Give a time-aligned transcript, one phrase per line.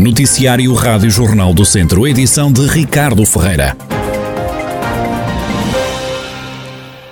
[0.00, 3.76] Noticiário Rádio Jornal do Centro, edição de Ricardo Ferreira.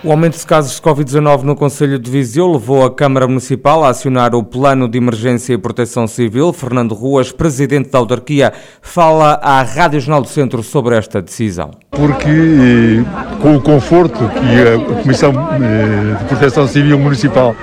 [0.03, 3.91] O aumento de casos de Covid-19 no Conselho de Viseu levou a Câmara Municipal a
[3.91, 6.51] acionar o Plano de Emergência e Proteção Civil.
[6.51, 11.73] Fernando Ruas, presidente da autarquia, fala à Rádio Jornal do Centro sobre esta decisão.
[11.91, 17.55] Porque, eh, com o conforto que a Comissão eh, de Proteção Civil Municipal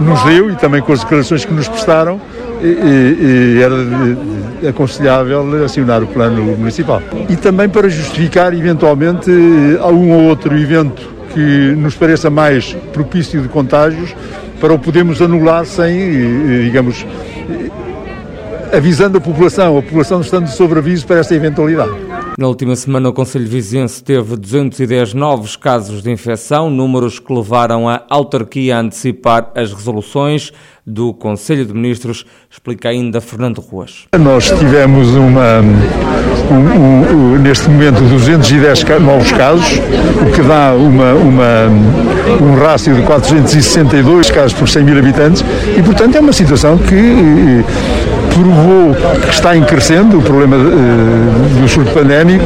[0.00, 2.20] nos deu e também com as declarações que nos prestaram,
[3.62, 7.02] era aconselhável acionar o plano municipal.
[7.28, 13.48] E também para justificar, eventualmente, um ou outro evento que nos pareça mais propício de
[13.48, 14.14] contágios,
[14.60, 17.06] para o podermos anular sem, digamos,
[18.72, 21.92] avisando a população, a população estando sob aviso para esta eventualidade.
[22.38, 27.88] Na última semana, o Conselho Vizense teve 210 novos casos de infecção, números que levaram
[27.88, 30.52] a autarquia a antecipar as resoluções
[30.86, 34.06] do Conselho de Ministros, explica ainda Fernando Ruas.
[34.18, 35.60] Nós tivemos uma,
[36.50, 39.78] um, um, neste momento 210 novos casos,
[40.26, 41.66] o que dá uma, uma,
[42.40, 45.44] um rácio de 462 casos por 100 mil habitantes
[45.76, 47.64] e, portanto, é uma situação que
[48.40, 52.44] provou que está em crescendo o problema uh, do surto pandémico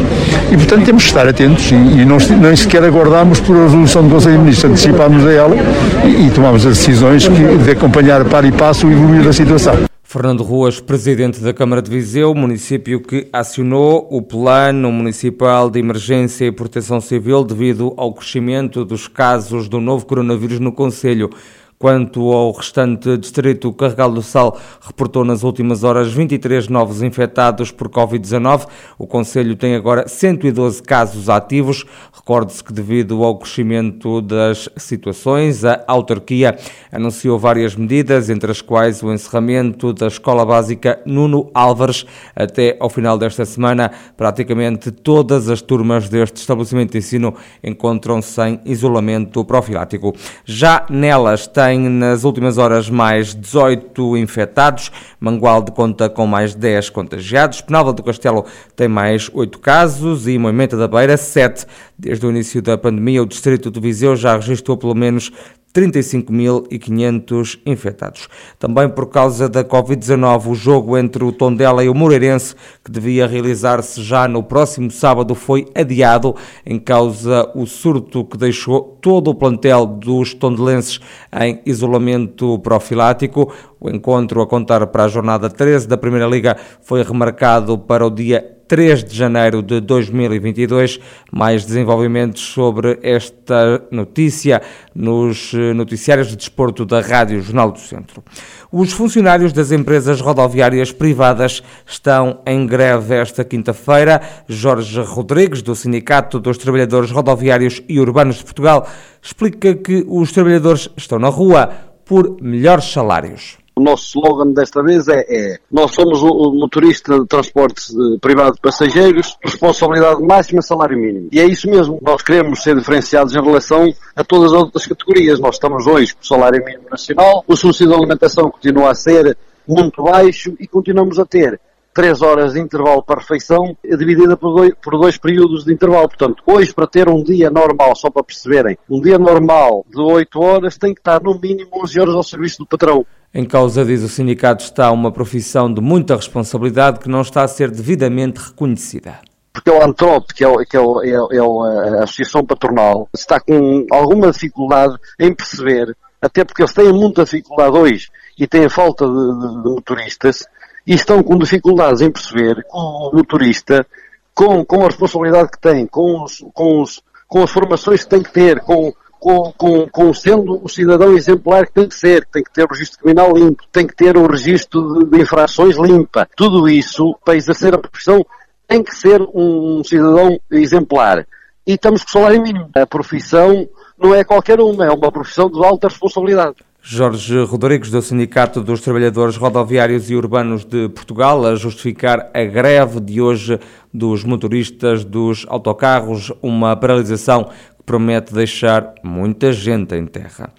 [0.51, 4.03] e, portanto, temos que estar atentos e, e não, nem sequer aguardamos por a resolução
[4.03, 5.57] do Conselho de Ministros, antecipámos a ela
[6.05, 9.75] e, e tomamos as decisões que, de acompanhar par e passo o evoluir da situação.
[10.03, 16.45] Fernando Ruas, presidente da Câmara de Viseu, município que acionou o Plano Municipal de Emergência
[16.45, 21.31] e Proteção Civil devido ao crescimento dos casos do novo coronavírus no Conselho.
[21.79, 27.71] Quanto ao restante distrito, o Carregal do Sal reportou nas últimas horas 23 novos infectados
[27.71, 28.67] por Covid-19.
[28.97, 31.85] O Conselho tem agora 112 casos ativos.
[32.13, 36.57] Recorde-se que, devido ao crescimento das situações, a autarquia
[36.93, 42.07] anunciou várias medidas, entre as quais o encerramento da Escola Básica Nuno Álvares.
[42.37, 48.61] Até ao final desta semana, praticamente todas as turmas deste estabelecimento de ensino encontram-se em
[48.65, 50.15] isolamento profilático.
[50.45, 56.91] Já nelas tem tem nas últimas horas mais 18 infectados, Mangualde conta com mais 10
[56.91, 58.45] contagiados, Penalva do Castelo
[58.77, 61.65] tem mais 8 casos e Moimenta da Beira 7.
[61.99, 65.33] Desde o início da pandemia, o distrito de Viseu já registrou pelo menos
[65.75, 68.29] 35.500 infectados.
[68.59, 72.55] Também por causa da Covid-19, o jogo entre o Tondela e o Moreirense,
[72.85, 78.99] que devia realizar-se já no próximo sábado, foi adiado em causa o surto que deixou
[79.03, 81.01] todo o plantel dos tondelenses
[81.41, 83.53] em isolamento profilático.
[83.81, 88.11] O encontro a contar para a jornada 13 da Primeira Liga foi remarcado para o
[88.11, 91.01] dia 3 de janeiro de 2022.
[91.33, 94.63] Mais desenvolvimentos sobre esta notícia
[94.95, 98.23] nos eh, noticiários de desporto da Rádio Jornal do Centro.
[98.71, 104.21] Os funcionários das empresas rodoviárias privadas estão em greve esta quinta-feira.
[104.49, 108.89] Jorge Rodrigues, do Sindicato dos Trabalhadores Rodoviários e Urbanos de Portugal,
[109.23, 111.71] explica que os trabalhadores estão na rua
[112.05, 113.64] por melhores salários.
[113.77, 118.55] O nosso slogan desta vez é, é nós somos o motorista de transporte eh, privado
[118.55, 121.29] de passageiros, responsabilidade máxima, salário mínimo.
[121.33, 121.99] E é isso mesmo.
[122.01, 125.41] Nós queremos ser diferenciados em relação a todas as outras categorias.
[125.41, 129.37] Nós estamos hoje com o salário mínimo nacional, o subsídio de alimentação continua a ser
[129.67, 131.61] muito baixo e continuamos a ter
[131.95, 136.09] três horas de intervalo para refeição, dividida por dois, por dois, períodos de intervalo.
[136.09, 140.41] Portanto, hoje, para ter um dia normal, só para perceberem, um dia normal de 8
[140.41, 143.07] horas tem que estar no mínimo 11 horas ao serviço do patrão.
[143.33, 147.49] Em causa, diz o sindicato, está uma profissão de muita responsabilidade que não está a
[147.49, 149.21] ser devidamente reconhecida
[149.55, 154.33] porque o ANTROP, que, é, que é, é, é, a Associação Patronal, está com alguma
[154.33, 159.63] dificuldade em perceber, até porque eles têm muita dificuldade hoje e têm falta de, de,
[159.63, 160.45] de motoristas,
[160.87, 163.87] e estão com dificuldades em perceber que o motorista,
[164.35, 168.23] com, com a responsabilidade que tem, com, os, com, os, com as formações que tem
[168.23, 172.43] que ter, com, com, com, com, sendo o cidadão exemplar que tem que ser, tem
[172.43, 176.29] que ter o registro criminal limpo, tem que ter o registro de, de infrações limpa.
[176.37, 178.25] Tudo isso, para exercer a profissão,
[178.69, 181.27] tem que ser um cidadão exemplar.
[181.67, 182.69] E estamos com salário mínimo.
[182.75, 183.67] A profissão
[183.99, 186.57] não é qualquer uma, é uma profissão de alta responsabilidade.
[186.87, 193.01] Jorge Rodrigues, do Sindicato dos Trabalhadores Rodoviários e Urbanos de Portugal, a justificar a greve
[193.01, 193.59] de hoje
[193.91, 200.53] dos motoristas dos autocarros, uma paralisação que promete deixar muita gente em terra.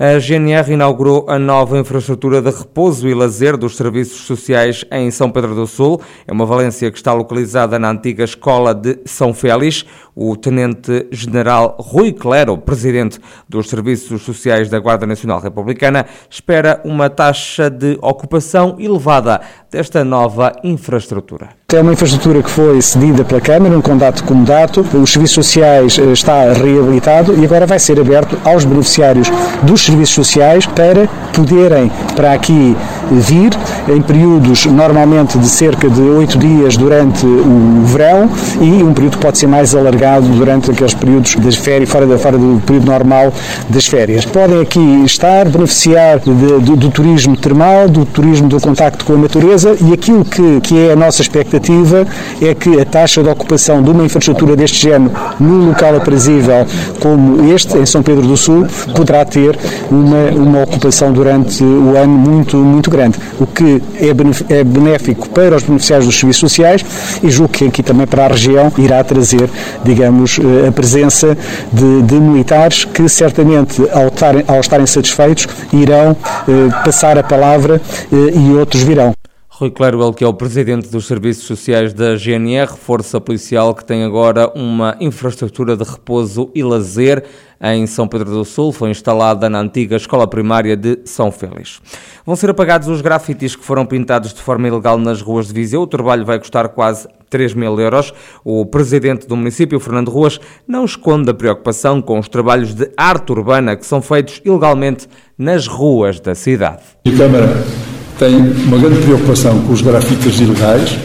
[0.00, 5.28] A GNR inaugurou a nova infraestrutura de repouso e lazer dos serviços sociais em São
[5.28, 6.00] Pedro do Sul.
[6.24, 9.84] É uma valência que está localizada na antiga Escola de São Félix.
[10.14, 13.18] O Tenente-General Rui Clero, presidente
[13.48, 20.52] dos Serviços Sociais da Guarda Nacional Republicana, espera uma taxa de ocupação elevada desta nova
[20.62, 21.50] infraestrutura.
[21.70, 26.12] É uma infraestrutura que foi cedida pela Câmara, um contato comodato, os serviços sociais eh,
[26.12, 29.28] está reabilitado e agora vai ser aberto aos beneficiários
[29.62, 32.76] dos serviços sociais para poderem para aqui
[33.10, 33.50] vir
[33.88, 38.28] em períodos normalmente de cerca de oito dias durante o verão
[38.60, 42.18] e um período que pode ser mais alargado durante aqueles períodos das férias, fora, da,
[42.18, 43.32] fora do período normal
[43.68, 44.26] das férias.
[44.26, 49.18] Podem aqui estar, beneficiar de, do, do turismo termal, do turismo do contacto com a
[49.18, 52.06] natureza e aquilo que, que é a nossa expectativa
[52.42, 56.66] é que a taxa de ocupação de uma infraestrutura deste género num local aprazível
[57.00, 59.56] como este, em São Pedro do Sul, poderá ter
[59.90, 65.56] uma, uma ocupação durante o ano muito, muito grande, o que é, é benéfico para
[65.56, 66.84] os beneficiários dos serviços sociais
[67.22, 69.48] e julgo que aqui também para a região irá trazer,
[69.84, 71.36] digamos, eh, a presença
[71.72, 76.16] de, de militares que certamente, ao estarem, ao estarem satisfeitos, irão
[76.48, 77.80] eh, passar a palavra
[78.12, 79.17] eh, e outros virão.
[79.58, 84.04] Rui Claro, que é o presidente dos Serviços Sociais da GNR, força policial que tem
[84.04, 87.24] agora uma infraestrutura de repouso e lazer
[87.60, 91.80] em São Pedro do Sul, foi instalada na antiga escola primária de São Félix.
[92.24, 95.82] Vão ser apagados os grafites que foram pintados de forma ilegal nas ruas de Viseu.
[95.82, 98.14] O trabalho vai custar quase 3 mil euros.
[98.44, 100.38] O presidente do município, Fernando Ruas,
[100.68, 105.66] não esconde a preocupação com os trabalhos de arte urbana que são feitos ilegalmente nas
[105.66, 106.82] ruas da cidade.
[107.04, 107.87] E Câmara
[108.18, 108.36] tem
[108.66, 110.98] uma grande preocupação com os grafitas ilegais.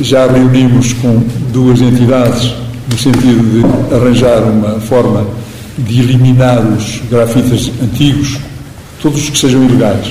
[0.00, 1.22] Já reunimos com
[1.52, 2.54] duas entidades
[2.90, 5.26] no sentido de arranjar uma forma
[5.76, 8.38] de eliminar os grafitas antigos,
[9.02, 10.06] todos os que sejam ilegais.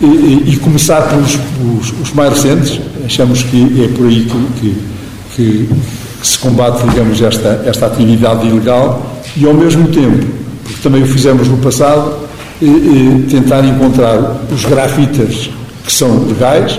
[0.00, 1.38] E, e, e começar pelos
[1.80, 4.74] os, os, mais recentes, achamos que é por aí que,
[5.36, 5.68] que,
[6.20, 10.26] que se combate, digamos, esta, esta atividade ilegal e, ao mesmo tempo,
[10.64, 12.21] porque também o fizemos no passado,
[13.30, 15.50] tentar encontrar os grafitas
[15.84, 16.78] que são legais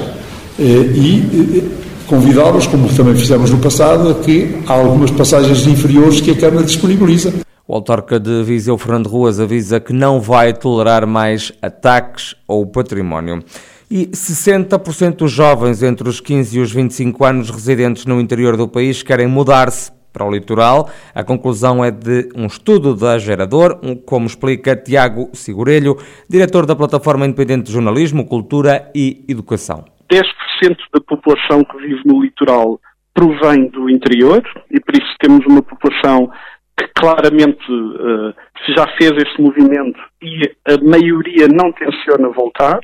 [0.60, 1.70] e
[2.08, 6.66] convidá-los, como também fizemos no passado, a que há algumas passagens inferiores que a Câmara
[6.66, 7.34] disponibiliza.
[7.68, 13.44] O autarca de Viseu, Fernando Ruas, avisa que não vai tolerar mais ataques ao património.
[13.90, 18.68] E 60% dos jovens entre os 15 e os 25 anos residentes no interior do
[18.68, 20.90] país querem mudar-se para o litoral.
[21.14, 25.98] A conclusão é de um estudo da Gerador, como explica Tiago Sigurelho,
[26.30, 29.84] diretor da plataforma independente de jornalismo, cultura e educação.
[30.10, 32.80] 10% da população que vive no litoral
[33.14, 36.32] provém do interior e por isso temos uma população
[36.78, 38.34] que claramente uh,
[38.76, 42.80] já fez este movimento e a maioria não tenciona voltar.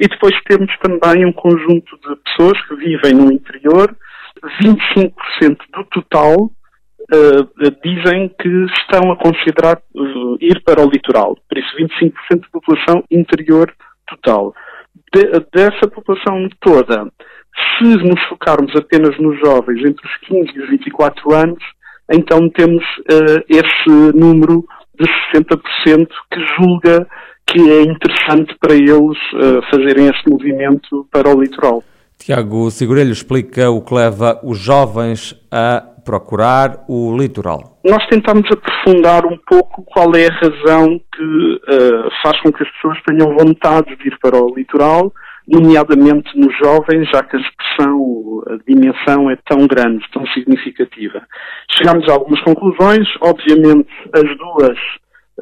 [0.00, 3.96] E depois temos também um conjunto de pessoas que vivem no interior,
[4.62, 6.50] 25% do total
[7.12, 8.48] uh, dizem que
[8.80, 11.36] estão a considerar uh, ir para o litoral.
[11.48, 13.72] Por isso, 25% da população interior
[14.06, 14.54] total.
[15.12, 15.22] De,
[15.52, 17.10] dessa população toda,
[17.78, 21.62] se nos focarmos apenas nos jovens entre os 15 e os 24 anos,
[22.10, 24.64] então temos uh, esse número
[24.98, 27.06] de 60% que julga
[27.46, 29.16] que é interessante para eles
[29.70, 31.82] fazerem este movimento para o litoral.
[32.18, 37.78] Tiago Segurelho explica o que leva os jovens a procurar o litoral?
[37.84, 42.70] Nós tentamos aprofundar um pouco qual é a razão que uh, faz com que as
[42.72, 45.12] pessoas tenham vontade de ir para o litoral,
[45.46, 51.20] nomeadamente nos jovens, já que a expressão, a dimensão é tão grande, tão significativa.
[51.76, 54.78] Chegamos a algumas conclusões, obviamente as duas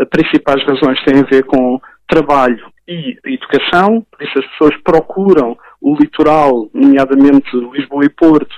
[0.00, 5.56] eh, principais razões têm a ver com trabalho e educação, por isso as pessoas procuram
[5.80, 8.54] o litoral, nomeadamente Lisboa e Porto,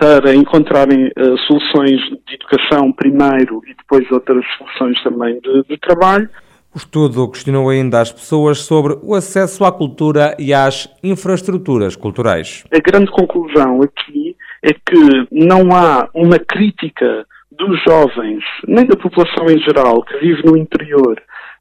[0.00, 6.26] para encontrarem uh, soluções de educação primeiro e depois outras soluções também de, de trabalho.
[6.74, 12.64] O estudo questionou ainda as pessoas sobre o acesso à cultura e às infraestruturas culturais.
[12.72, 19.46] A grande conclusão aqui é que não há uma crítica dos jovens, nem da população
[19.50, 21.20] em geral, que vive no interior,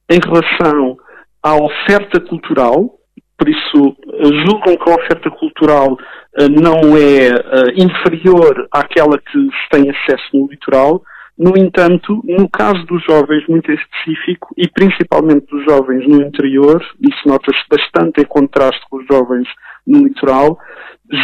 [0.09, 0.97] em relação
[1.43, 2.98] à oferta cultural,
[3.39, 3.95] por isso
[4.45, 10.25] julgam que a oferta cultural uh, não é uh, inferior àquela que se tem acesso
[10.33, 11.01] no litoral.
[11.37, 17.25] No entanto, no caso dos jovens muito específico, e principalmente dos jovens no interior, isso
[17.25, 19.47] nota-se bastante em contraste com os jovens
[19.87, 20.59] no litoral,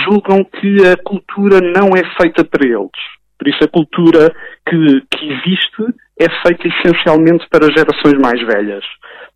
[0.05, 2.89] julgam que a cultura não é feita para eles.
[3.37, 4.33] Por isso a cultura
[4.67, 8.83] que, que existe é feita essencialmente para gerações mais velhas.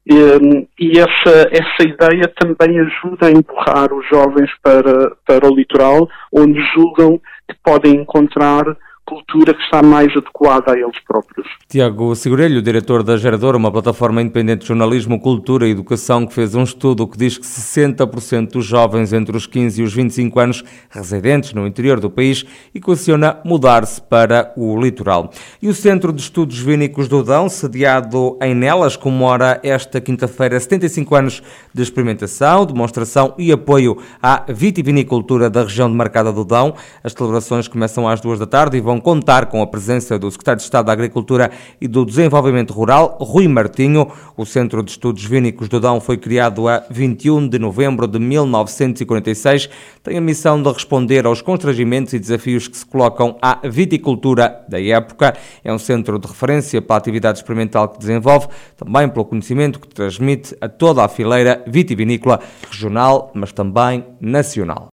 [0.08, 6.10] E, e essa, essa ideia também ajuda a empurrar os jovens para, para o litoral,
[6.34, 8.64] onde julgam que podem encontrar
[9.10, 11.48] cultura que está mais adequada a eles próprios.
[11.68, 16.54] Tiago Segurelho, diretor da Geradora, uma plataforma independente de jornalismo, cultura e educação, que fez
[16.54, 20.64] um estudo que diz que 60% dos jovens entre os 15 e os 25 anos
[20.92, 25.32] residentes no interior do país equaciona mudar-se para o litoral.
[25.60, 31.16] E o Centro de Estudos Vínicos do Dão, sediado em Nelas, comemora esta quinta-feira 75
[31.16, 36.76] anos de experimentação, demonstração e apoio à vitivinicultura da região demarcada do Dão.
[37.04, 40.64] As celebrações começam às duas da tarde e contar com a presença do Secretário de
[40.64, 44.12] Estado da Agricultura e do Desenvolvimento Rural, Rui Martinho.
[44.36, 49.70] O Centro de Estudos Vínicos do Dão foi criado a 21 de novembro de 1946.
[50.04, 54.82] Tem a missão de responder aos constrangimentos e desafios que se colocam à viticultura da
[54.82, 55.36] época.
[55.64, 59.88] É um centro de referência para a atividade experimental que desenvolve, também pelo conhecimento que
[59.88, 62.40] transmite a toda a fileira vitivinícola
[62.70, 64.88] regional, mas também nacional.